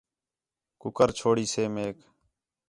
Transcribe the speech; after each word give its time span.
کُکر 0.81 1.09
چُھڑیسے 1.17 1.65
میک 1.73 1.97